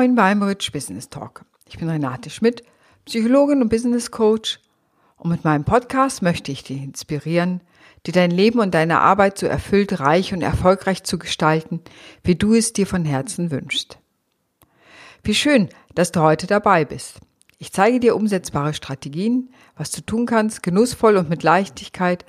[0.00, 1.44] Moin beim Rich Business Talk.
[1.68, 2.62] Ich bin Renate Schmidt,
[3.04, 4.58] Psychologin und Business Coach
[5.18, 7.60] und mit meinem Podcast möchte ich dich inspirieren,
[8.06, 11.82] dir dein Leben und deine Arbeit so erfüllt, reich und erfolgreich zu gestalten,
[12.24, 13.98] wie du es dir von Herzen wünschst.
[15.22, 17.18] Wie schön, dass du heute dabei bist.
[17.58, 22.24] Ich zeige dir umsetzbare Strategien, was du tun kannst, genussvoll und mit Leichtigkeit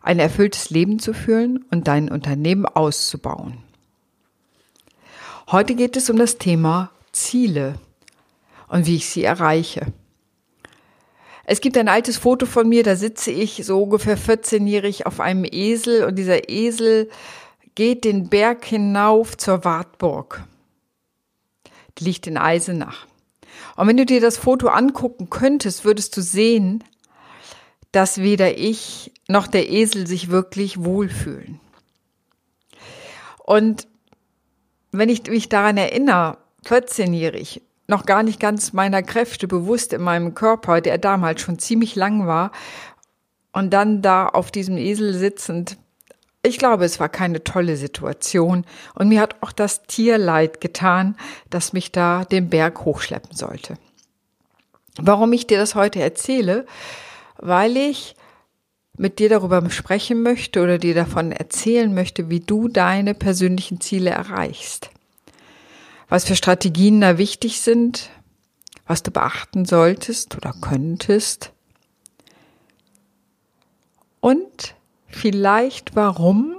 [0.00, 3.64] ein erfülltes Leben zu führen und dein Unternehmen auszubauen.
[5.50, 7.78] Heute geht es um das Thema Ziele
[8.68, 9.92] und wie ich sie erreiche.
[11.44, 15.44] Es gibt ein altes Foto von mir, da sitze ich so ungefähr 14-jährig auf einem
[15.44, 17.08] Esel und dieser Esel
[17.74, 20.44] geht den Berg hinauf zur Wartburg.
[21.98, 23.06] Die liegt in Eisenach.
[23.76, 26.82] Und wenn du dir das Foto angucken könntest, würdest du sehen,
[27.92, 31.60] dass weder ich noch der Esel sich wirklich wohlfühlen.
[33.44, 33.86] Und
[34.90, 40.34] wenn ich mich daran erinnere, 14-jährig, noch gar nicht ganz meiner Kräfte bewusst in meinem
[40.34, 42.52] Körper, der damals schon ziemlich lang war,
[43.52, 45.78] und dann da auf diesem Esel sitzend.
[46.42, 51.16] Ich glaube, es war keine tolle Situation und mir hat auch das Tier leid getan,
[51.48, 53.78] das mich da den Berg hochschleppen sollte.
[54.98, 56.66] Warum ich dir das heute erzähle?
[57.38, 58.14] Weil ich
[58.98, 64.10] mit dir darüber sprechen möchte oder dir davon erzählen möchte, wie du deine persönlichen Ziele
[64.10, 64.90] erreichst
[66.08, 68.10] was für Strategien da wichtig sind,
[68.86, 71.52] was du beachten solltest oder könntest
[74.20, 74.74] und
[75.06, 76.54] vielleicht warum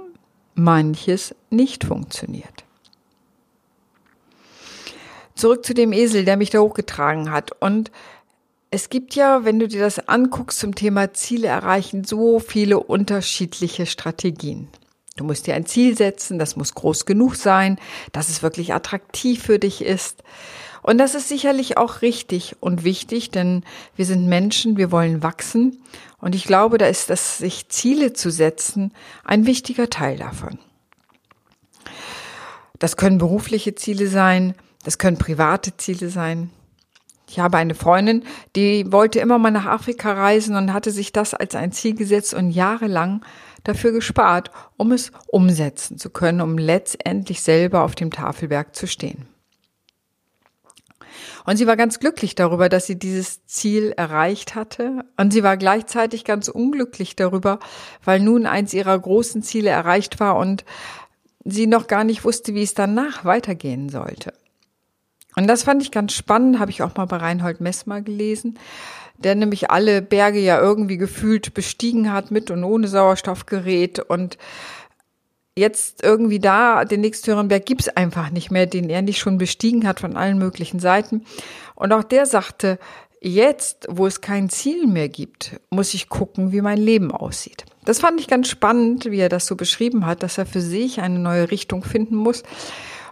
[0.54, 2.64] manches nicht funktioniert.
[5.34, 7.52] Zurück zu dem Esel, der mich da hochgetragen hat.
[7.60, 7.92] Und
[8.70, 13.86] es gibt ja, wenn du dir das anguckst zum Thema Ziele erreichen, so viele unterschiedliche
[13.86, 14.68] Strategien.
[15.18, 17.78] Du musst dir ein Ziel setzen, das muss groß genug sein,
[18.12, 20.22] dass es wirklich attraktiv für dich ist.
[20.82, 23.64] Und das ist sicherlich auch richtig und wichtig, denn
[23.96, 25.82] wir sind Menschen, wir wollen wachsen.
[26.20, 28.92] Und ich glaube, da ist das, sich Ziele zu setzen,
[29.24, 30.58] ein wichtiger Teil davon.
[32.78, 34.54] Das können berufliche Ziele sein,
[34.84, 36.50] das können private Ziele sein.
[37.28, 38.22] Ich habe eine Freundin,
[38.56, 42.32] die wollte immer mal nach Afrika reisen und hatte sich das als ein Ziel gesetzt
[42.34, 43.22] und jahrelang
[43.64, 49.26] dafür gespart, um es umsetzen zu können, um letztendlich selber auf dem Tafelberg zu stehen.
[51.44, 55.04] Und sie war ganz glücklich darüber, dass sie dieses Ziel erreicht hatte.
[55.16, 57.58] Und sie war gleichzeitig ganz unglücklich darüber,
[58.04, 60.66] weil nun eins ihrer großen Ziele erreicht war und
[61.44, 64.34] sie noch gar nicht wusste, wie es danach weitergehen sollte.
[65.36, 68.58] Und das fand ich ganz spannend, habe ich auch mal bei Reinhold Messmer gelesen,
[69.18, 74.38] der nämlich alle Berge ja irgendwie gefühlt bestiegen hat mit und ohne Sauerstoffgerät und
[75.56, 79.86] jetzt irgendwie da, den nächsthöheren Berg gibt's einfach nicht mehr, den er nicht schon bestiegen
[79.86, 81.24] hat von allen möglichen Seiten.
[81.74, 82.78] Und auch der sagte,
[83.20, 87.64] jetzt, wo es kein Ziel mehr gibt, muss ich gucken, wie mein Leben aussieht.
[87.84, 91.00] Das fand ich ganz spannend, wie er das so beschrieben hat, dass er für sich
[91.00, 92.44] eine neue Richtung finden muss.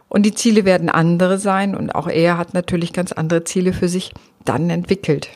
[0.09, 3.89] Und die Ziele werden andere sein und auch er hat natürlich ganz andere Ziele für
[3.89, 4.13] sich
[4.45, 5.31] dann entwickelt.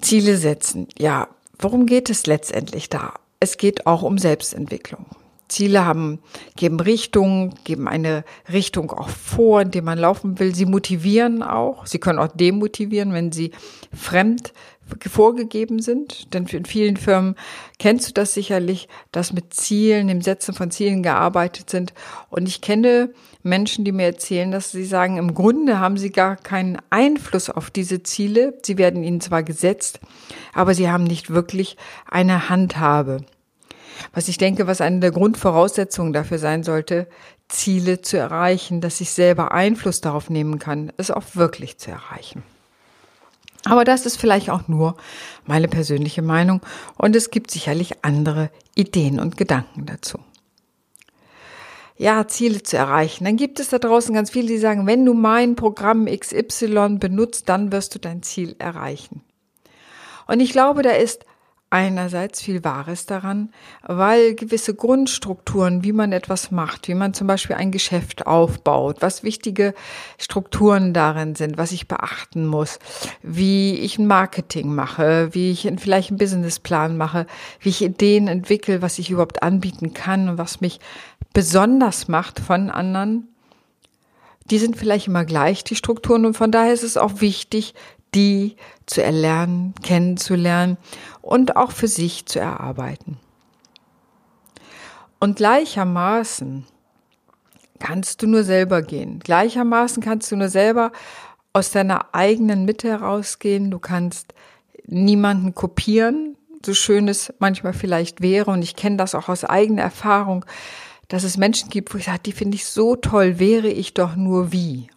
[0.00, 0.88] Ziele setzen.
[0.98, 1.28] Ja,
[1.58, 3.14] worum geht es letztendlich da?
[3.40, 5.06] Es geht auch um Selbstentwicklung.
[5.50, 6.20] Ziele haben,
[6.56, 10.54] geben Richtung, geben eine Richtung auch vor, in dem man laufen will.
[10.54, 11.86] Sie motivieren auch.
[11.86, 13.50] Sie können auch demotivieren, wenn sie
[13.94, 14.52] fremd
[15.08, 16.32] vorgegeben sind.
[16.34, 17.36] Denn in vielen Firmen
[17.78, 21.92] kennst du das sicherlich, dass mit Zielen, dem Setzen von Zielen gearbeitet sind.
[22.28, 23.12] Und ich kenne
[23.42, 27.70] Menschen, die mir erzählen, dass sie sagen, im Grunde haben sie gar keinen Einfluss auf
[27.70, 28.58] diese Ziele.
[28.62, 30.00] Sie werden ihnen zwar gesetzt,
[30.54, 31.76] aber sie haben nicht wirklich
[32.10, 33.24] eine Handhabe.
[34.12, 37.06] Was ich denke, was eine der Grundvoraussetzungen dafür sein sollte,
[37.48, 42.42] Ziele zu erreichen, dass ich selber Einfluss darauf nehmen kann, es auch wirklich zu erreichen.
[43.64, 44.96] Aber das ist vielleicht auch nur
[45.46, 46.60] meine persönliche Meinung
[46.96, 50.18] und es gibt sicherlich andere Ideen und Gedanken dazu.
[51.98, 53.26] Ja, Ziele zu erreichen.
[53.26, 57.50] Dann gibt es da draußen ganz viele, die sagen, wenn du mein Programm XY benutzt,
[57.50, 59.22] dann wirst du dein Ziel erreichen.
[60.26, 61.26] Und ich glaube, da ist
[61.70, 63.52] einerseits viel Wahres daran,
[63.86, 69.22] weil gewisse Grundstrukturen, wie man etwas macht, wie man zum Beispiel ein Geschäft aufbaut, was
[69.22, 69.74] wichtige
[70.18, 72.80] Strukturen darin sind, was ich beachten muss,
[73.22, 77.26] wie ich ein Marketing mache, wie ich vielleicht einen Businessplan mache,
[77.60, 80.80] wie ich Ideen entwickle, was ich überhaupt anbieten kann und was mich
[81.32, 83.28] besonders macht von anderen,
[84.50, 86.26] die sind vielleicht immer gleich, die Strukturen.
[86.26, 87.74] Und von daher ist es auch wichtig,
[88.14, 90.76] die zu erlernen, kennenzulernen
[91.22, 93.18] und auch für sich zu erarbeiten.
[95.18, 96.66] Und gleichermaßen
[97.78, 99.20] kannst du nur selber gehen.
[99.20, 100.92] Gleichermaßen kannst du nur selber
[101.52, 103.70] aus deiner eigenen Mitte herausgehen.
[103.70, 104.34] Du kannst
[104.86, 108.50] niemanden kopieren, so schön es manchmal vielleicht wäre.
[108.50, 110.44] Und ich kenne das auch aus eigener Erfahrung,
[111.08, 114.16] dass es Menschen gibt, wo ich sage, die finde ich so toll, wäre ich doch
[114.16, 114.88] nur wie.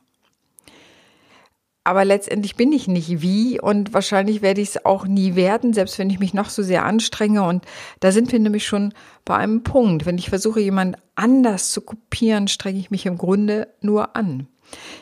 [1.86, 6.00] Aber letztendlich bin ich nicht wie und wahrscheinlich werde ich es auch nie werden, selbst
[6.00, 7.44] wenn ich mich noch so sehr anstrenge.
[7.44, 7.66] Und
[8.00, 8.94] da sind wir nämlich schon
[9.26, 10.06] bei einem Punkt.
[10.06, 14.48] Wenn ich versuche, jemand anders zu kopieren, strenge ich mich im Grunde nur an.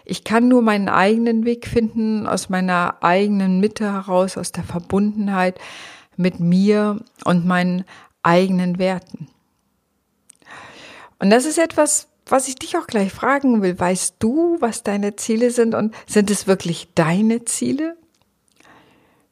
[0.06, 5.60] Ich kann nur meinen eigenen Weg finden, aus meiner eigenen Mitte heraus, aus der Verbundenheit
[6.18, 7.86] mit mir und meinen
[8.24, 9.28] eigenen Werten.
[11.20, 13.80] Und das ist etwas, was ich dich auch gleich fragen will.
[13.80, 17.98] Weißt du, was deine Ziele sind und sind es wirklich deine Ziele?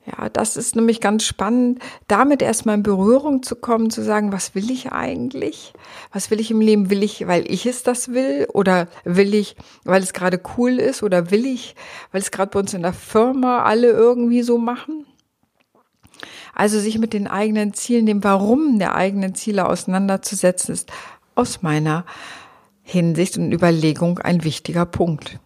[0.05, 4.55] Ja, das ist nämlich ganz spannend, damit erstmal in Berührung zu kommen, zu sagen, was
[4.55, 5.73] will ich eigentlich?
[6.11, 6.89] Was will ich im Leben?
[6.89, 8.47] Will ich, weil ich es das will?
[8.53, 11.03] Oder will ich, weil es gerade cool ist?
[11.03, 11.75] Oder will ich,
[12.11, 15.05] weil es gerade bei uns in der Firma alle irgendwie so machen?
[16.55, 20.91] Also sich mit den eigenen Zielen, dem Warum der eigenen Ziele auseinanderzusetzen, ist
[21.35, 22.05] aus meiner
[22.89, 25.39] Hinsicht und Überlegung ein wichtiger Punkt.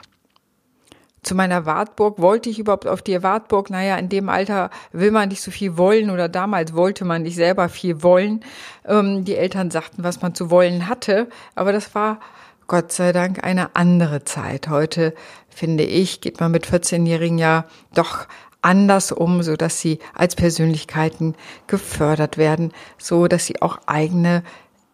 [1.24, 3.70] Zu meiner Wartburg wollte ich überhaupt auf die Wartburg.
[3.70, 7.36] Naja, in dem Alter will man nicht so viel wollen oder damals wollte man nicht
[7.36, 8.46] selber viel wollen.
[8.86, 11.28] Ähm, die Eltern sagten, was man zu wollen hatte.
[11.54, 12.20] Aber das war
[12.68, 14.70] Gott sei Dank eine andere Zeit.
[14.70, 15.14] Heute,
[15.50, 18.26] finde ich, geht man mit 14-Jährigen ja doch
[18.62, 21.36] anders um, so dass sie als Persönlichkeiten
[21.68, 24.44] gefördert werden, so dass sie auch eigene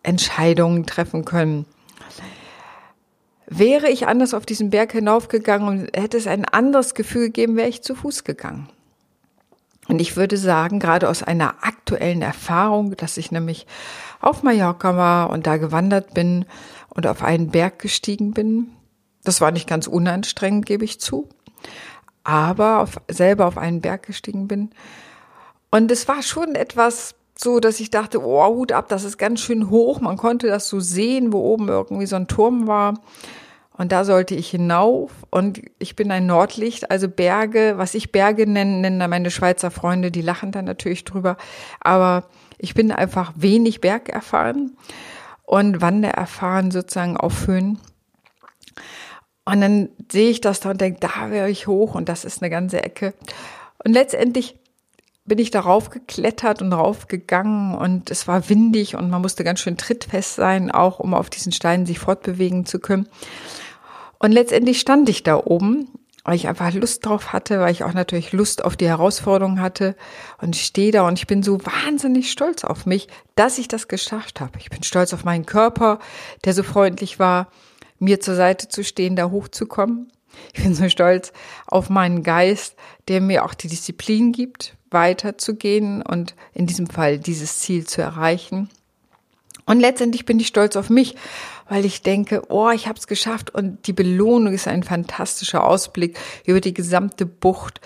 [0.02, 1.66] Entscheidungen treffen können.
[3.52, 7.68] Wäre ich anders auf diesen Berg hinaufgegangen und hätte es ein anderes Gefühl gegeben, wäre
[7.68, 8.70] ich zu Fuß gegangen.
[9.88, 13.66] Und ich würde sagen, gerade aus einer aktuellen Erfahrung, dass ich nämlich
[14.22, 16.46] auf Mallorca war und da gewandert bin
[16.90, 18.70] und auf einen Berg gestiegen bin.
[19.24, 21.28] Das war nicht ganz unanstrengend, gebe ich zu.
[22.24, 24.70] Aber auf, selber auf einen Berg gestiegen bin.
[25.72, 29.40] Und es war schon etwas so, dass ich dachte, oh, Hut ab, das ist ganz
[29.40, 30.02] schön hoch.
[30.02, 33.00] Man konnte das so sehen, wo oben irgendwie so ein Turm war.
[33.72, 35.12] Und da sollte ich hinauf.
[35.30, 40.12] Und ich bin ein Nordlicht, also Berge, was ich Berge nenne, nennen meine Schweizer Freunde,
[40.12, 41.38] die lachen dann natürlich drüber.
[41.80, 42.26] Aber
[42.58, 44.76] ich bin einfach wenig Berg erfahren
[45.44, 47.80] und Wander erfahren sozusagen auf Höhen.
[49.46, 52.42] Und dann sehe ich das da und denke, da wäre ich hoch und das ist
[52.42, 53.14] eine ganze Ecke.
[53.84, 54.59] Und letztendlich
[55.30, 59.78] bin ich darauf geklettert und raufgegangen und es war windig und man musste ganz schön
[59.78, 63.08] trittfest sein, auch um auf diesen Steinen sich fortbewegen zu können.
[64.18, 65.88] Und letztendlich stand ich da oben,
[66.26, 69.96] weil ich einfach Lust drauf hatte, weil ich auch natürlich Lust auf die Herausforderung hatte
[70.42, 74.42] und stehe da und ich bin so wahnsinnig stolz auf mich, dass ich das geschafft
[74.42, 74.60] habe.
[74.60, 76.00] Ich bin stolz auf meinen Körper,
[76.44, 77.48] der so freundlich war,
[78.00, 80.12] mir zur Seite zu stehen, da hochzukommen.
[80.54, 81.34] Ich bin so stolz
[81.68, 82.76] auf meinen Geist,
[83.08, 88.70] der mir auch die Disziplin gibt, weiterzugehen und in diesem Fall dieses Ziel zu erreichen.
[89.66, 91.16] Und letztendlich bin ich stolz auf mich,
[91.68, 96.18] weil ich denke, oh, ich habe es geschafft und die Belohnung ist ein fantastischer Ausblick
[96.46, 97.80] über die gesamte Bucht,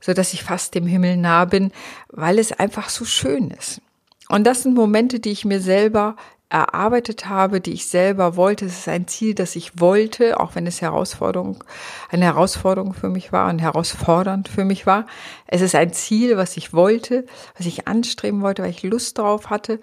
[0.00, 1.72] so dass ich fast dem Himmel nah bin,
[2.08, 3.80] weil es einfach so schön ist.
[4.28, 6.16] Und das sind Momente, die ich mir selber
[6.48, 8.66] erarbeitet habe, die ich selber wollte.
[8.66, 11.64] Es ist ein Ziel, das ich wollte, auch wenn es Herausforderung,
[12.10, 15.06] eine Herausforderung für mich war und herausfordernd für mich war.
[15.46, 19.50] Es ist ein Ziel, was ich wollte, was ich anstreben wollte, weil ich Lust darauf
[19.50, 19.80] hatte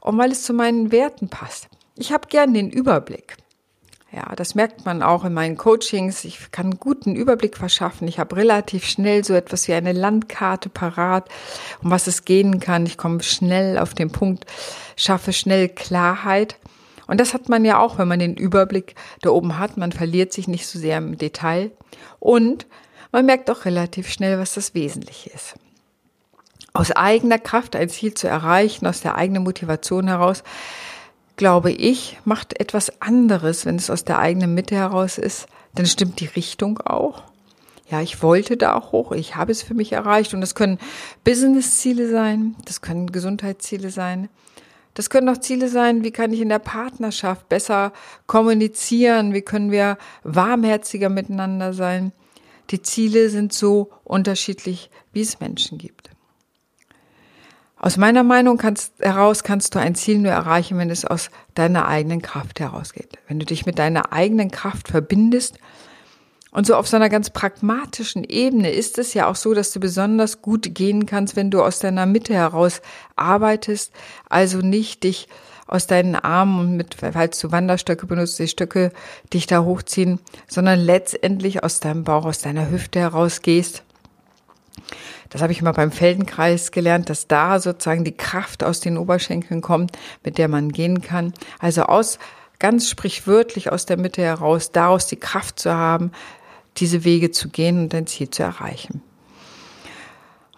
[0.00, 1.68] und weil es zu meinen Werten passt.
[1.96, 3.36] Ich habe gern den Überblick.
[4.12, 6.24] Ja, das merkt man auch in meinen Coachings.
[6.24, 8.08] Ich kann einen guten Überblick verschaffen.
[8.08, 11.28] Ich habe relativ schnell so etwas wie eine Landkarte parat,
[11.82, 12.86] um was es gehen kann.
[12.86, 14.46] Ich komme schnell auf den Punkt,
[14.96, 16.56] schaffe schnell Klarheit.
[17.06, 19.76] Und das hat man ja auch, wenn man den Überblick da oben hat.
[19.76, 21.70] Man verliert sich nicht so sehr im Detail.
[22.18, 22.66] Und
[23.12, 25.54] man merkt auch relativ schnell, was das Wesentliche ist.
[26.72, 30.44] Aus eigener Kraft ein Ziel zu erreichen, aus der eigenen Motivation heraus,
[31.40, 36.20] glaube ich, macht etwas anderes, wenn es aus der eigenen Mitte heraus ist, dann stimmt
[36.20, 37.22] die Richtung auch.
[37.88, 40.78] Ja, ich wollte da auch hoch, ich habe es für mich erreicht und das können
[41.24, 44.28] Business-Ziele sein, das können Gesundheitsziele sein,
[44.92, 47.94] das können auch Ziele sein, wie kann ich in der Partnerschaft besser
[48.26, 52.12] kommunizieren, wie können wir warmherziger miteinander sein.
[52.68, 56.09] Die Ziele sind so unterschiedlich, wie es Menschen gibt.
[57.82, 61.88] Aus meiner Meinung kannst, heraus kannst du ein Ziel nur erreichen, wenn es aus deiner
[61.88, 63.16] eigenen Kraft herausgeht.
[63.26, 65.58] Wenn du dich mit deiner eigenen Kraft verbindest.
[66.50, 69.80] Und so auf so einer ganz pragmatischen Ebene ist es ja auch so, dass du
[69.80, 72.82] besonders gut gehen kannst, wenn du aus deiner Mitte heraus
[73.16, 73.94] arbeitest,
[74.28, 75.26] also nicht dich
[75.66, 78.92] aus deinen Armen und mit, falls du Wanderstöcke benutzt, die Stöcke
[79.32, 83.84] dich da hochziehen, sondern letztendlich aus deinem Bauch, aus deiner Hüfte heraus gehst.
[85.30, 89.60] Das habe ich mal beim Feldenkreis gelernt, dass da sozusagen die Kraft aus den Oberschenkeln
[89.62, 91.32] kommt, mit der man gehen kann.
[91.60, 92.18] Also aus,
[92.58, 96.10] ganz sprichwörtlich aus der Mitte heraus, daraus die Kraft zu haben,
[96.76, 99.02] diese Wege zu gehen und dein Ziel zu erreichen.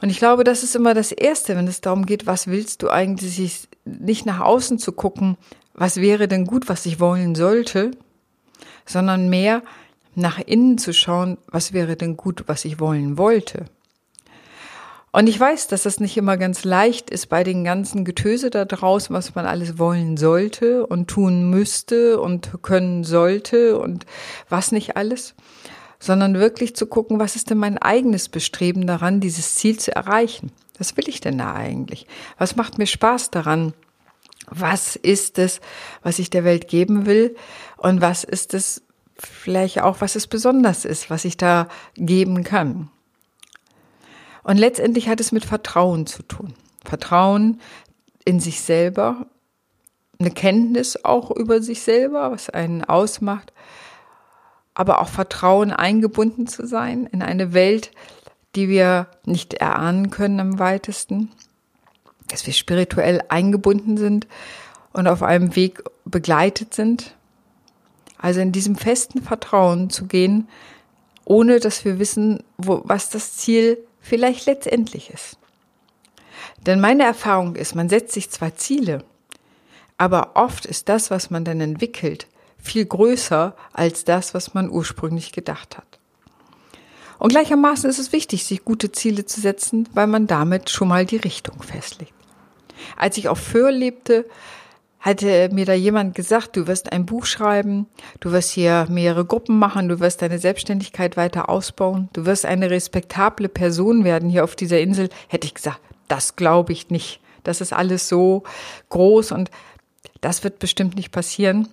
[0.00, 2.90] Und ich glaube, das ist immer das Erste, wenn es darum geht, was willst du
[2.90, 5.36] eigentlich, nicht nach außen zu gucken,
[5.74, 7.92] was wäre denn gut, was ich wollen sollte,
[8.84, 9.62] sondern mehr
[10.14, 13.66] nach innen zu schauen, was wäre denn gut, was ich wollen wollte.
[15.12, 18.64] Und ich weiß, dass das nicht immer ganz leicht ist bei den ganzen Getöse da
[18.64, 24.06] draußen, was man alles wollen sollte und tun müsste und können sollte und
[24.48, 25.34] was nicht alles
[26.02, 30.50] sondern wirklich zu gucken, was ist denn mein eigenes Bestreben daran, dieses Ziel zu erreichen?
[30.76, 32.08] Was will ich denn da eigentlich?
[32.38, 33.72] Was macht mir Spaß daran?
[34.46, 35.60] Was ist es,
[36.02, 37.36] was ich der Welt geben will?
[37.76, 38.82] Und was ist es
[39.16, 42.90] vielleicht auch, was es besonders ist, was ich da geben kann?
[44.42, 46.54] Und letztendlich hat es mit Vertrauen zu tun.
[46.84, 47.60] Vertrauen
[48.24, 49.26] in sich selber,
[50.18, 53.52] eine Kenntnis auch über sich selber, was einen ausmacht,
[54.74, 57.90] aber auch Vertrauen eingebunden zu sein in eine Welt,
[58.54, 61.30] die wir nicht erahnen können am weitesten,
[62.28, 64.26] dass wir spirituell eingebunden sind
[64.92, 67.14] und auf einem Weg begleitet sind.
[68.18, 70.48] Also in diesem festen Vertrauen zu gehen,
[71.24, 75.38] ohne dass wir wissen, wo, was das Ziel vielleicht letztendlich ist.
[76.66, 79.04] Denn meine Erfahrung ist, man setzt sich zwar Ziele,
[79.96, 82.26] aber oft ist das, was man dann entwickelt,
[82.58, 85.98] viel größer als das, was man ursprünglich gedacht hat.
[87.18, 91.06] Und gleichermaßen ist es wichtig, sich gute Ziele zu setzen, weil man damit schon mal
[91.06, 92.12] die Richtung festlegt.
[92.96, 94.26] Als ich auf Föhr lebte,
[95.02, 97.86] hatte mir da jemand gesagt, du wirst ein Buch schreiben,
[98.20, 102.70] du wirst hier mehrere Gruppen machen, du wirst deine Selbstständigkeit weiter ausbauen, du wirst eine
[102.70, 107.20] respektable Person werden hier auf dieser Insel, hätte ich gesagt, das glaube ich nicht.
[107.44, 108.44] Das ist alles so
[108.88, 109.50] groß und
[110.22, 111.68] das wird bestimmt nicht passieren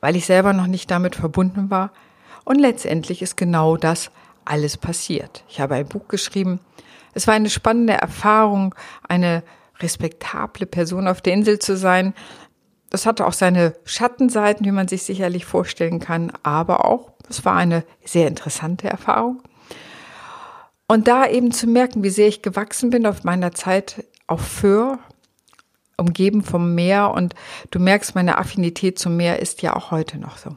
[0.00, 1.90] weil ich selber noch nicht damit verbunden war.
[2.44, 4.10] Und letztendlich ist genau das
[4.44, 5.42] alles passiert.
[5.48, 6.60] Ich habe ein Buch geschrieben.
[7.12, 8.74] Es war eine spannende Erfahrung,
[9.08, 9.42] eine
[9.80, 12.14] respektable Person auf der Insel zu sein.
[12.90, 17.56] Das hatte auch seine Schattenseiten, wie man sich sicherlich vorstellen kann, aber auch, es war
[17.56, 19.42] eine sehr interessante Erfahrung.
[20.88, 24.98] Und da eben zu merken, wie sehr ich gewachsen bin auf meiner Zeit auf Föhr,
[25.96, 27.34] umgeben vom Meer und
[27.70, 30.56] du merkst, meine Affinität zum Meer ist ja auch heute noch so.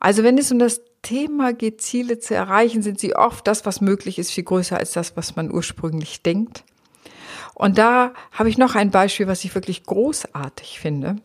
[0.00, 3.80] Also wenn es um das Thema geht, Ziele zu erreichen, sind sie oft das, was
[3.80, 6.64] möglich ist, viel größer als das, was man ursprünglich denkt.
[7.54, 11.16] Und da habe ich noch ein Beispiel, was ich wirklich großartig finde.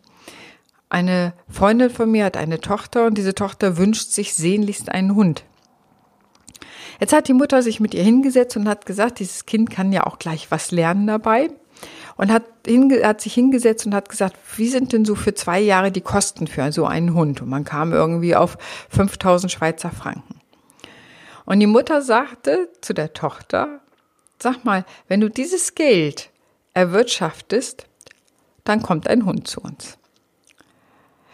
[0.89, 5.43] Eine Freundin von mir hat eine Tochter und diese Tochter wünscht sich sehnlichst einen Hund.
[6.99, 10.05] Jetzt hat die Mutter sich mit ihr hingesetzt und hat gesagt, dieses Kind kann ja
[10.05, 11.49] auch gleich was lernen dabei
[12.17, 15.91] und hat, hat sich hingesetzt und hat gesagt, wie sind denn so für zwei Jahre
[15.91, 17.41] die Kosten für so einen Hund?
[17.41, 18.57] Und man kam irgendwie auf
[18.89, 20.41] 5000 Schweizer Franken.
[21.45, 23.79] Und die Mutter sagte zu der Tochter,
[24.41, 26.29] sag mal, wenn du dieses Geld
[26.73, 27.85] erwirtschaftest,
[28.63, 29.97] dann kommt ein Hund zu uns.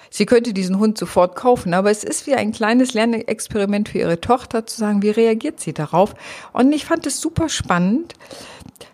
[0.09, 4.21] Sie könnte diesen Hund sofort kaufen, aber es ist wie ein kleines Lernexperiment für ihre
[4.21, 6.13] Tochter zu sagen, wie reagiert sie darauf.
[6.53, 8.13] Und ich fand es super spannend,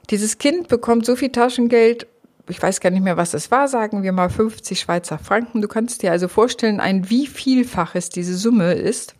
[0.09, 2.07] dieses Kind bekommt so viel Taschengeld,
[2.49, 5.61] ich weiß gar nicht mehr, was es war, sagen wir mal 50 Schweizer Franken.
[5.61, 9.15] Du kannst dir also vorstellen, ein wie vielfaches diese Summe ist.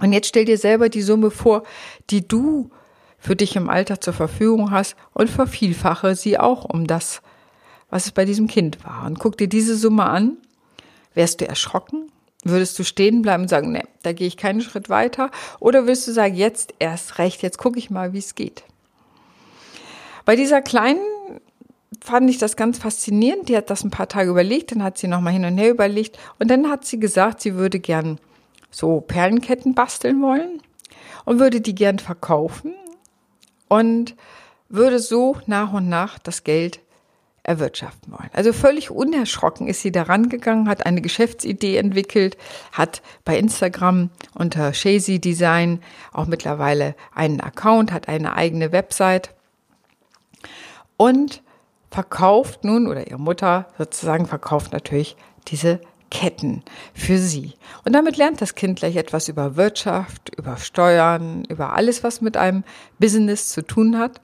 [0.00, 1.62] Und jetzt stell dir selber die Summe vor,
[2.10, 2.70] die du
[3.22, 7.22] für dich im Alter zur Verfügung hast und vervielfache sie auch um das,
[7.88, 9.06] was es bei diesem Kind war.
[9.06, 10.38] Und guck dir diese Summe an.
[11.14, 12.10] Wärst du erschrocken?
[12.42, 15.30] Würdest du stehen bleiben und sagen, nee, da gehe ich keinen Schritt weiter?
[15.60, 18.64] Oder würdest du sagen, jetzt erst recht, jetzt gucke ich mal, wie es geht?
[20.24, 20.98] Bei dieser kleinen
[22.00, 23.48] fand ich das ganz faszinierend.
[23.48, 26.18] Die hat das ein paar Tage überlegt, dann hat sie nochmal hin und her überlegt
[26.40, 28.18] und dann hat sie gesagt, sie würde gern
[28.72, 30.60] so Perlenketten basteln wollen
[31.24, 32.74] und würde die gern verkaufen
[33.72, 34.16] und
[34.68, 36.80] würde so nach und nach das Geld
[37.42, 38.28] erwirtschaften wollen.
[38.34, 42.36] Also völlig unerschrocken ist sie daran gegangen, hat eine Geschäftsidee entwickelt,
[42.72, 45.80] hat bei Instagram unter Shazy Design
[46.12, 49.34] auch mittlerweile einen Account, hat eine eigene Website
[50.98, 51.42] und
[51.90, 55.16] verkauft nun, oder ihre Mutter sozusagen verkauft natürlich
[55.48, 55.80] diese
[56.12, 57.54] Ketten für sie.
[57.86, 62.36] Und damit lernt das Kind gleich etwas über Wirtschaft, über Steuern, über alles, was mit
[62.36, 62.64] einem
[62.98, 64.20] Business zu tun hat.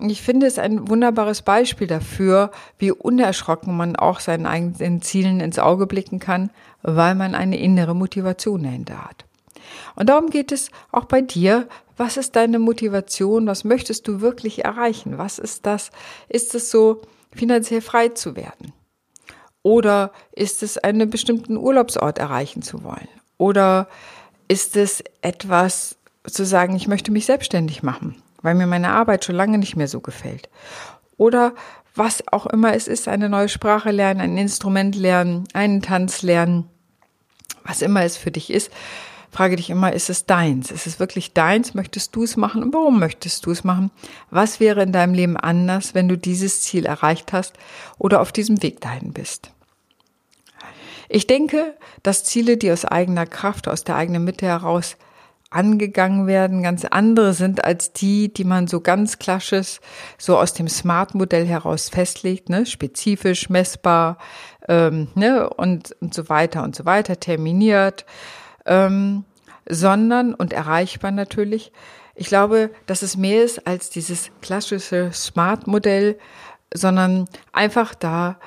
[0.00, 5.60] ich finde es ein wunderbares Beispiel dafür, wie unerschrocken man auch seinen eigenen Zielen ins
[5.60, 6.50] Auge blicken kann,
[6.82, 9.24] weil man eine innere Motivation dahinter hat.
[9.94, 11.68] Und darum geht es auch bei dir.
[11.96, 13.46] Was ist deine Motivation?
[13.46, 15.18] Was möchtest du wirklich erreichen?
[15.18, 15.92] Was ist das?
[16.28, 18.72] Ist es so, finanziell frei zu werden?
[19.66, 23.08] Oder ist es einen bestimmten Urlaubsort erreichen zu wollen?
[23.36, 23.88] Oder
[24.46, 28.22] ist es etwas zu sagen, ich möchte mich selbstständig machen?
[28.46, 30.48] weil mir meine Arbeit schon lange nicht mehr so gefällt.
[31.16, 31.52] Oder
[31.96, 36.68] was auch immer es ist, eine neue Sprache lernen, ein Instrument lernen, einen Tanz lernen,
[37.64, 38.70] was immer es für dich ist,
[39.32, 40.70] frage dich immer, ist es deins?
[40.70, 41.74] Ist es wirklich deins?
[41.74, 42.62] Möchtest du es machen?
[42.62, 43.90] Und warum möchtest du es machen?
[44.30, 47.54] Was wäre in deinem Leben anders, wenn du dieses Ziel erreicht hast
[47.98, 49.50] oder auf diesem Weg dahin bist?
[51.08, 54.96] Ich denke, dass Ziele, die aus eigener Kraft, aus der eigenen Mitte heraus
[55.50, 59.80] angegangen werden, ganz andere sind als die, die man so ganz klassisch
[60.18, 62.66] so aus dem Smart-Modell heraus festlegt, ne?
[62.66, 64.18] spezifisch, messbar
[64.68, 65.48] ähm, ne?
[65.48, 68.04] und, und so weiter und so weiter, terminiert,
[68.66, 69.24] ähm,
[69.68, 71.72] sondern und erreichbar natürlich.
[72.16, 76.18] Ich glaube, dass es mehr ist als dieses klassische Smart-Modell,
[76.74, 78.38] sondern einfach da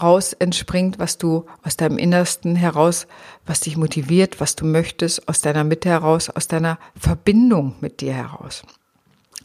[0.00, 3.06] raus entspringt, was du aus deinem Innersten heraus,
[3.44, 8.14] was dich motiviert, was du möchtest, aus deiner Mitte heraus, aus deiner Verbindung mit dir
[8.14, 8.62] heraus.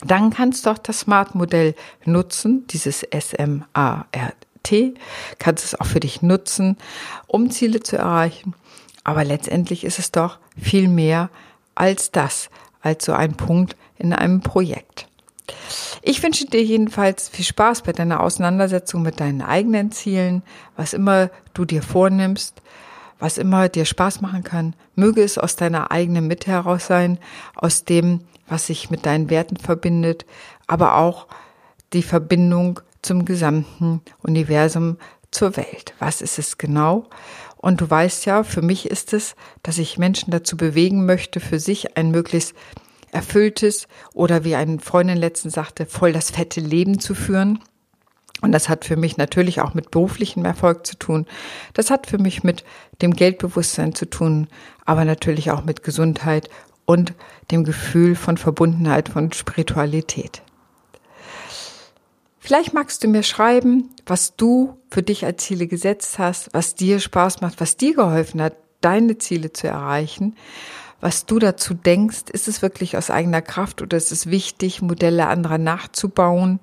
[0.03, 4.93] Dann kannst du auch das Smart-Modell nutzen, dieses S-M-A-R-T,
[5.37, 6.77] kannst es auch für dich nutzen,
[7.27, 8.55] um Ziele zu erreichen.
[9.03, 11.29] Aber letztendlich ist es doch viel mehr
[11.75, 12.49] als das,
[12.81, 15.07] als so ein Punkt in einem Projekt.
[16.01, 20.43] Ich wünsche dir jedenfalls viel Spaß bei deiner Auseinandersetzung mit deinen eigenen Zielen,
[20.75, 22.61] was immer du dir vornimmst,
[23.19, 24.75] was immer dir Spaß machen kann.
[24.95, 27.19] Möge es aus deiner eigenen Mitte heraus sein,
[27.55, 30.25] aus dem, was sich mit deinen Werten verbindet,
[30.67, 31.27] aber auch
[31.93, 34.97] die Verbindung zum gesamten Universum,
[35.31, 35.93] zur Welt.
[35.99, 37.07] Was ist es genau?
[37.57, 41.59] Und du weißt ja, für mich ist es, dass ich Menschen dazu bewegen möchte, für
[41.59, 42.53] sich ein möglichst
[43.11, 47.59] erfülltes oder wie eine Freundin letztens sagte, voll das fette Leben zu führen.
[48.41, 51.27] Und das hat für mich natürlich auch mit beruflichem Erfolg zu tun.
[51.73, 52.63] Das hat für mich mit
[53.01, 54.47] dem Geldbewusstsein zu tun,
[54.85, 56.49] aber natürlich auch mit Gesundheit
[56.85, 57.13] und
[57.51, 60.41] dem Gefühl von Verbundenheit, von Spiritualität.
[62.39, 66.99] Vielleicht magst du mir schreiben, was du für dich als Ziele gesetzt hast, was dir
[66.99, 70.35] Spaß macht, was dir geholfen hat, deine Ziele zu erreichen
[71.01, 72.29] was du dazu denkst.
[72.31, 76.59] Ist es wirklich aus eigener Kraft oder ist es wichtig, Modelle anderer nachzubauen,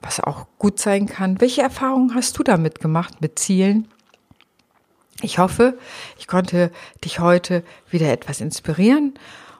[0.00, 1.40] was auch gut sein kann?
[1.40, 3.88] Welche Erfahrungen hast du damit gemacht mit Zielen?
[5.22, 5.76] Ich hoffe,
[6.18, 6.70] ich konnte
[7.04, 9.12] dich heute wieder etwas inspirieren.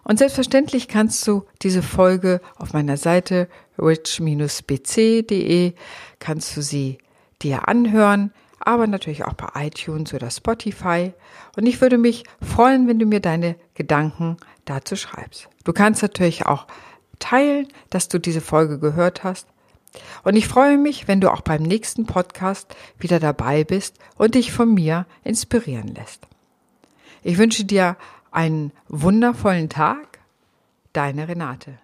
[0.05, 5.75] Und selbstverständlich kannst du diese Folge auf meiner Seite rich-bc.de
[6.19, 6.99] kannst du sie
[7.43, 11.13] dir anhören aber natürlich auch bei iTunes oder Spotify.
[11.57, 15.49] Und ich würde mich freuen, wenn du mir deine Gedanken dazu schreibst.
[15.65, 16.67] Du kannst natürlich auch
[17.19, 19.47] teilen, dass du diese Folge gehört hast.
[20.23, 24.53] Und ich freue mich, wenn du auch beim nächsten Podcast wieder dabei bist und dich
[24.53, 26.27] von mir inspirieren lässt.
[27.23, 27.97] Ich wünsche dir
[28.31, 30.21] einen wundervollen Tag.
[30.93, 31.79] Deine Renate.